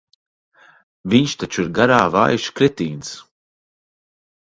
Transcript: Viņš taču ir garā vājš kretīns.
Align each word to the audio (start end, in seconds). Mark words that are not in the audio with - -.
Viņš 1.13 1.35
taču 1.43 1.61
ir 1.65 1.69
garā 1.79 1.99
vājš 2.15 2.47
kretīns. 2.61 3.13